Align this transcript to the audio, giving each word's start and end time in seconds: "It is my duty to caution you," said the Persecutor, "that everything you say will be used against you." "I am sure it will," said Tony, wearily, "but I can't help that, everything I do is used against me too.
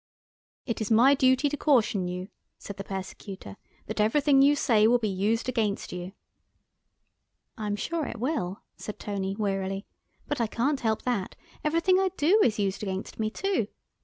"It 0.65 0.81
is 0.81 0.89
my 0.89 1.13
duty 1.13 1.47
to 1.47 1.55
caution 1.55 2.07
you," 2.07 2.29
said 2.57 2.77
the 2.77 2.83
Persecutor, 2.83 3.55
"that 3.85 4.01
everything 4.01 4.41
you 4.41 4.55
say 4.55 4.87
will 4.87 4.97
be 4.97 5.07
used 5.07 5.47
against 5.47 5.91
you." 5.91 6.13
"I 7.55 7.67
am 7.67 7.75
sure 7.75 8.07
it 8.07 8.19
will," 8.19 8.63
said 8.77 8.97
Tony, 8.97 9.35
wearily, 9.35 9.85
"but 10.27 10.41
I 10.41 10.47
can't 10.47 10.79
help 10.79 11.03
that, 11.03 11.35
everything 11.63 11.99
I 11.99 12.09
do 12.17 12.41
is 12.43 12.57
used 12.57 12.81
against 12.81 13.19
me 13.19 13.29
too. 13.29 13.67